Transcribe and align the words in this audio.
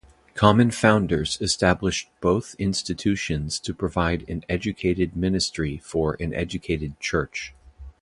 Common 0.33 0.71
founders 0.71 1.37
established 1.41 2.09
both 2.21 2.55
institutions 2.57 3.59
to 3.59 3.71
provide 3.71 4.27
an 4.27 4.43
educated 4.49 5.15
ministry 5.15 5.77
for 5.77 6.17
an 6.19 6.33
educated 6.33 6.99
church. 6.99 7.53